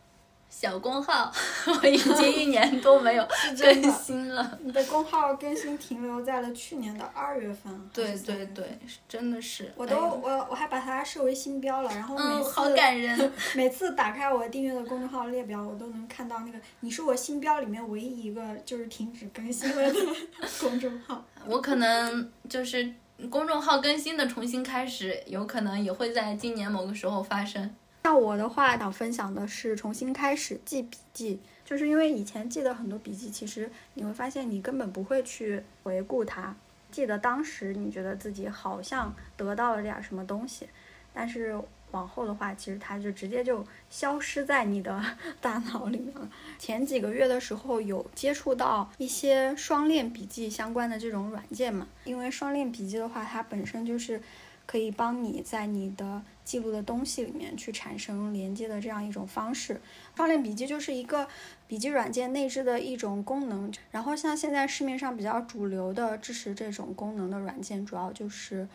[0.51, 1.31] 小公号，
[1.83, 3.27] 我已经一年多没有
[3.61, 4.59] 更新了。
[4.63, 7.91] 你的公号更新停留在了去年的二月份。
[7.93, 8.79] 对对对，
[9.09, 9.73] 真的是。
[9.77, 13.33] 我都哎我我还把它设为新标了，然后每嗯，次、好感人。
[13.55, 20.01] 每次打开我订阅的公众号列表，我都能看到那个你是我新标里面唯一一个就是停止更新了的
[20.61, 21.25] 公众号。
[21.47, 22.93] 我可能就是
[23.31, 27.75] 公众号更新的重新开始，有可能也会在今年某个时候发生。
[28.03, 36.55] 像我的话，想分享的是重新开始记笔记，就是因为以前记的很多笔记，其实你会发现你根本不会去回顾它，
[36.91, 40.67] 记得当时你觉得自己好像得到了点什么东西，
[41.13, 45.03] 但是往后的话，其实它就直接就消失在你的
[45.41, 46.29] 大脑里面了。
[46.59, 54.21] 前几个月的时候有接触到一些双链笔记相关的这种软件嘛，因为双链笔记的话，它本身就是
[54.69, 59.81] 可以帮你在你的记录的东西里面去产生连接的这样一种方式。
[60.15, 61.27] 双链笔记就是一个
[61.67, 63.73] 笔记软件内置的一种功能。
[63.91, 68.69] 然后像现在市面上比较主流的支持这种功能的软件，主要就是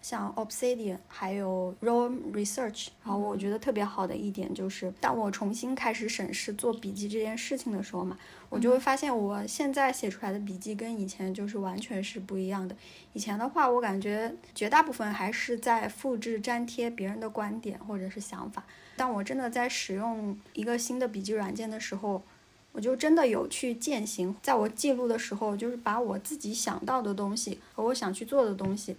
[0.00, 2.88] 像 Obsidian 还有 Raw Research。
[3.04, 8.18] 然后我觉得特别好的一点就是，当我重新开始审视做笔记这件事情的时候嘛，
[8.48, 12.76] 我就会发现我现在写出来的笔记跟以前就是完全是不一样的。
[13.12, 18.64] 以前的话，我感觉绝大部分还是在复制粘贴别人的观点或者是想法。
[18.96, 22.22] 当我真的在使用一个新的笔记软件的时候，
[22.72, 24.34] 我就真的有去践行。
[24.42, 28.96] 在我记录的时候，就是把我自己想到的东西和我想去做的东西，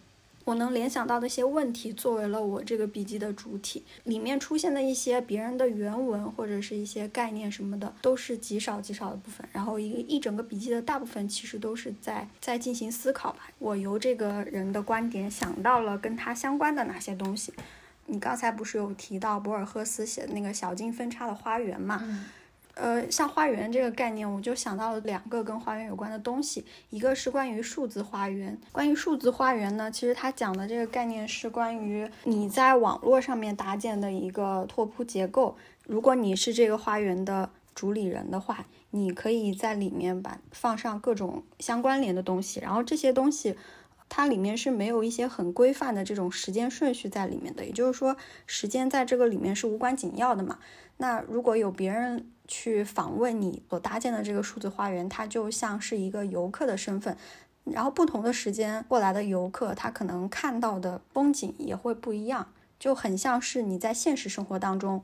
[0.49, 3.83] 我能联想到的一些问题，作为了我这个笔记的主体。
[4.05, 9.47] 里面出现的一些别人的原文或者是一些概念什么的，都是极少极少的部分。
[9.51, 13.47] 然后一个一整个笔记的大部分其实都是在在进行思考吧。
[13.59, 17.53] 我由这个人的观点想到了跟他相关的哪些东西。
[18.07, 22.03] 你刚才不是有提到博尔赫斯写的那个小径分叉的花园嘛？
[22.80, 28.57] 呃，像花园这个概念，我就想到了两个跟花园有关的东西，一个是关于数字花园。
[28.71, 35.57] 关于数字花园呢，其实它讲的这个概念是关于你在网络上面搭建的一个拓扑结构。
[35.86, 43.57] 如果你是这个花园的主理人的话，你可以在里面把放上各种相关联的东西，然后这些东西。
[44.11, 48.17] 它里面是没有一些很规范的这种时间顺序在里面的，也就是说，
[48.47, 50.57] 时间在这个里面是无关紧要的嘛。
[51.01, 57.15] 那如果有别人去访问你所搭建的这个数字花园，它就像是一个游客的身份，
[57.63, 65.03] 然后不同的时间过来的游客，他可能看到的风景也会不一样，就很像是你在现实生活当中。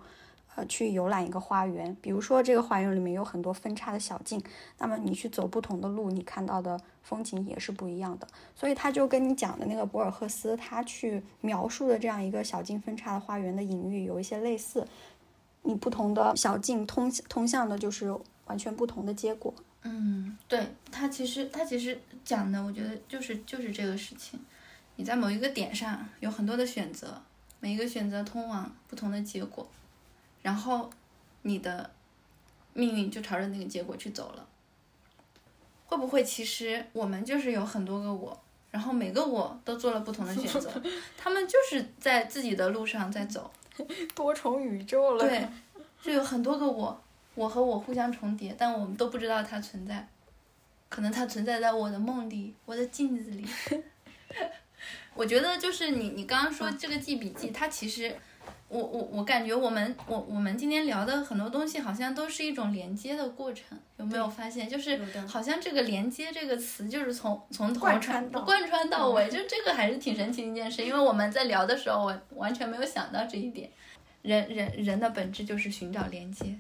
[0.58, 4.42] 呃，去游览一个花园，比如说这个花园里面有很多分叉的小径，
[4.78, 8.26] 那么你去走不同的路，你看到的风景也是不一样的。
[8.56, 14.88] 所以他就跟你讲的那个博尔赫斯他去描述的这样一个小径分叉的花园的隐喻有一些类似，
[15.66, 19.54] 你不同的小径通通向的就是完全不同的结果。
[19.82, 24.40] 嗯，对他其实他其实讲的，我觉得就是就是这个事情。
[24.96, 27.22] 你在某一个点上有很多的选择，
[27.60, 29.68] 每一个选择通往不同的结果，
[30.42, 30.90] 然后
[31.42, 31.92] 你的
[32.74, 34.48] 命运就朝着那个结果去走了。
[35.86, 38.42] 会不会其实我们就是有很多个我，
[38.72, 40.72] 然后每个我都做了不同的选择，
[41.18, 43.52] 他们就是在自己的路上在走。
[44.16, 45.28] 多重宇宙了。
[45.28, 45.48] 对，
[46.02, 47.02] 就有很多个我，
[47.34, 50.08] 我和我互相重叠，但我们都不知道它存在。
[50.90, 53.48] 可能它存在在我的梦里，我的镜子里。
[55.14, 58.16] 我觉得就是你你刚刚说这个记笔记，它其实。
[58.68, 64.68] 我我我感觉我们我我们今天聊的很多东西好像都是一种连接的过程，有没有发现？
[64.68, 70.84] 就是好像这个连接这个词就是从从头贯穿到贯穿到尾，就这个还是挺神奇的一件事。
[70.84, 73.70] 因为我们在聊的时候，我完全没有想到这一点。
[74.24, 76.60] 人人人的本质就是寻找连接。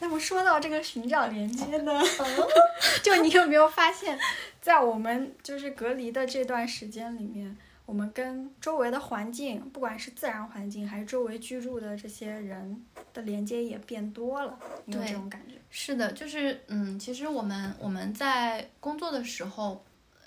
[0.00, 2.00] 那么说到这个寻找连接呢，
[3.02, 4.18] 就你有没有发现，
[4.60, 7.56] 在我们就是隔离的这段时间里面？
[7.86, 12.82] 我们跟周围的环境，不管是自然环境还是周围居住的这些人
[13.12, 15.54] 的连接也变多了，有这种感觉。
[15.70, 19.84] 是的，就是嗯，其实我们我们在工作的时候，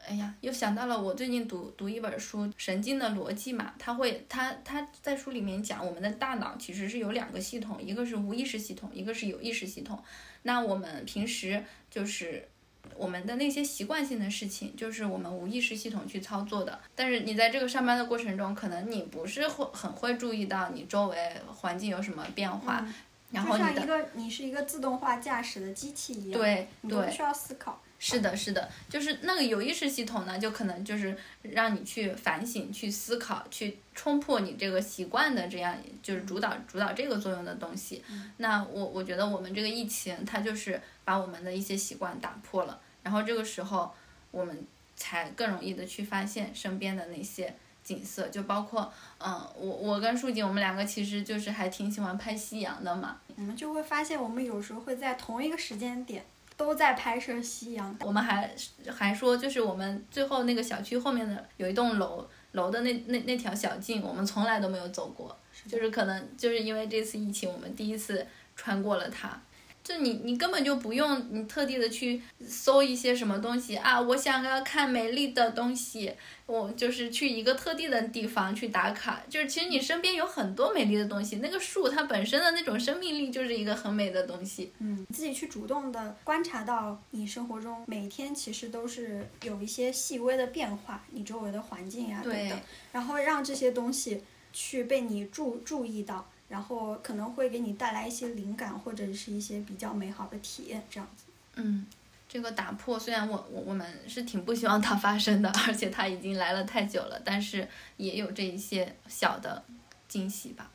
[0.07, 9.99] 哎呀，又想到了我最近读读一本书《神经的逻辑》嘛，他会他他在书里面讲，我们的大脑其实是有两个系统，一个是无意识系统，一个是有意识系统。
[10.43, 12.47] 那我们平时就是。
[12.95, 16.79] 我们的那些习惯性的事情，就是我们无意识系统去操作的。
[16.95, 21.17] 但是你在这个上班的过程中，可能你不是会很会注意到你周围
[21.47, 22.87] 环境有什么变化。
[23.29, 27.81] 然后就像一个你是一个自动化驾驶的机器一样，对对，需要思考。
[27.99, 38.01] 是的，是的，就是那个有意识系统呢，就可能就是让你去反省、去思考、去冲破你这个习惯的这样，就是主导主导这个作用的东西。
[38.37, 42.77] 那我我觉得我们这个疫情，它就是把我们的一些习惯打破了。
[43.01, 43.89] 然后这个时候，
[44.29, 53.21] 我们才更容易的去发现身边的那些景色，就包括，嗯，我我跟树锦，我们两个其实就是还挺喜欢拍夕阳的嘛。
[53.37, 56.25] 我们就会发现，我们有时候会在同一个时间点
[56.57, 57.95] 都在拍摄夕阳。
[58.01, 58.53] 我们还
[58.93, 65.33] 还说，就是我们最后那个小区后面的有一栋楼楼的那那那条小径，我们从来都没有走过，
[65.69, 68.27] 就是可能就是因为这次疫情，我们第一次
[68.57, 69.39] 穿过了它。
[69.87, 74.01] 就你，你根本就不用你特地的去搜一些什么东西啊！
[74.01, 76.11] 我想要看美丽的东西，
[76.45, 79.23] 我就是去一个特定的地方去打卡。
[79.29, 84.73] 就是其实你身边有很多美丽的东西，那个树它本身的那种生命力就是一个很美的东西。
[84.79, 92.59] 嗯，自己去主动的观察到你生活中每天其实都是有一些细微的变化，你周围的环境呀等等，
[92.91, 94.21] 然后让这些东西
[94.51, 96.29] 去被你注注意到。
[96.49, 101.25] 然后可能会给你带来一些灵感，或者是一些比较美好的体验，这样子。
[101.55, 101.85] 嗯，
[102.29, 107.67] 这个打破虽然我我我们是挺不希望它发生的， 而且它已经来了太久了，但是
[107.97, 109.63] 也有这一些小的
[110.07, 110.71] 惊喜吧。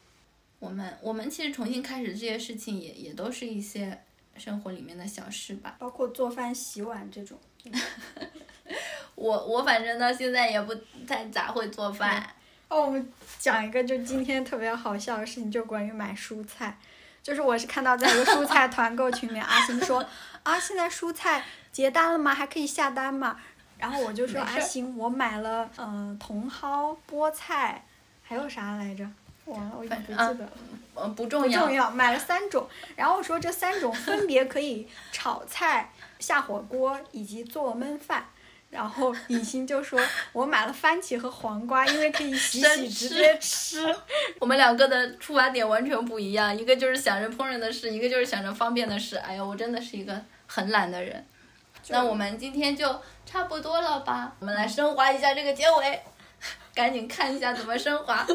[0.58, 4.00] 我们我们其实重新开始这些事情，也也都是一些
[4.36, 7.38] 生活里面的小事吧，包括做饭、洗碗这种。
[9.14, 10.74] 我我反正到现在也不
[11.06, 12.34] 太咋会做饭。
[12.72, 16.78] 哦，我们讲一个就今天特别好笑的事情，就关于买蔬菜。
[17.22, 20.02] 就是我是看到在一个蔬菜 团购群里面，阿星说
[20.42, 22.34] 啊，现在蔬菜结单了吗？
[22.34, 23.36] 还可以下单吗？
[23.76, 27.84] 然后我就说阿星，我买了嗯茼蒿、菠菜，
[28.22, 29.06] 还有啥来着？
[29.44, 30.50] 完了，我已经不记得了。
[30.96, 31.60] 嗯，不重要。
[31.60, 32.66] 不重要，买了三种。
[32.96, 38.24] 然后我说这三种分别可以炒菜、下火锅以及做焖饭。
[38.72, 40.00] 然后李欣就说
[40.32, 43.94] ：“我买了番茄和黄瓜，因为可以洗洗直接吃。
[44.40, 49.18] ”我们两个的出发点完全不一样，一个就是想着烹饪的事，一个就是想着方便的事。
[49.18, 51.22] 哎呀，我真的是一个很懒的人。
[51.88, 54.32] 那我们今天就差不多了吧？
[54.38, 56.02] 我们来升华一下这个结尾，
[56.74, 58.26] 赶紧看一下怎么升华。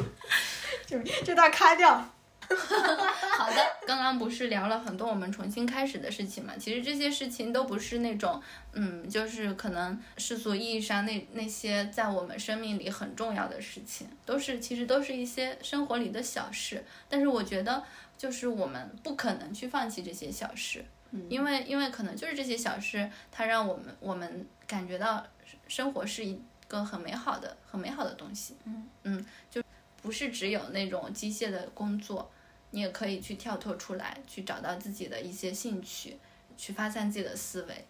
[0.84, 2.06] 就这段卡掉。
[2.48, 6.54] 好的，刚刚不是聊了很多我们重新开始的事情嘛？
[6.58, 8.40] 其实这些事情都不是那种，
[8.72, 16.84] 嗯，就是可能世俗意义上那那些在我们生命里很重要的事情，都是其实都是一些生活里的小事。
[17.08, 17.82] 但是我觉得，
[18.16, 20.84] 就是我们不可能去放弃这些小事，
[21.28, 25.26] 因为因为可能就是这些小事，它让我们我们感觉到
[25.68, 28.56] 生活是一个很美好的很美好的东西。
[28.64, 29.62] 嗯嗯，就
[30.00, 32.30] 不是只有那种机械的工作。
[32.76, 36.18] 你也可以去跳脱出来，去找到自己的一些兴趣，
[36.58, 37.86] 去发散自己的思维。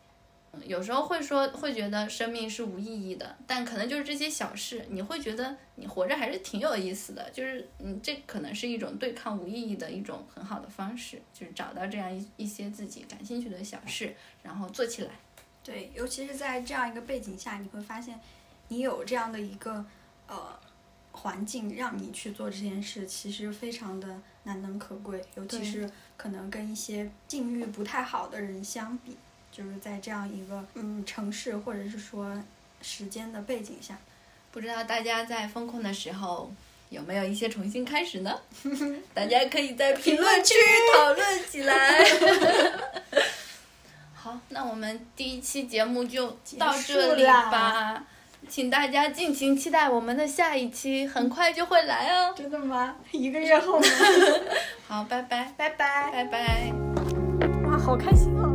[0.52, 7.28] 嗯，有时候会说，会觉得生命是无意义的，但可能就是这些小事，你会觉得你活着还是挺有意思的。
[7.30, 14.14] 就是，嗯，这可能是一种对抗无意义的一种很好的方式，就是找到这样一一些自己感兴趣的小事，
[14.44, 15.10] 然后做起来。
[15.64, 18.20] 对，尤其是在这样一个背景下，你会发现，
[18.68, 19.84] 你有这样的一个
[20.28, 20.56] 呃
[21.16, 24.20] 环境让你去做这件事，其实非常的。
[24.46, 29.16] 难能可贵，尤其是可能跟一些境遇不太好的人相比，
[29.50, 32.40] 就是在这样一个嗯城市或者是说
[32.80, 33.98] 时间的背景下，
[34.52, 36.54] 不知道大家在风控的时候
[36.90, 38.40] 有没有一些重新开始呢？
[39.12, 40.54] 大家可以在评论区
[40.94, 42.04] 讨论起来。
[44.14, 48.06] 好，那我们第一期节目就到这里吧。
[48.48, 52.32] 请大家尽情期待我们的下一期，很快就会来哦。
[52.36, 52.94] 真的吗？
[53.10, 53.86] 一个月后吗？
[54.88, 56.72] 好，拜拜，拜拜，拜拜。
[57.66, 58.45] 哇，好开心啊！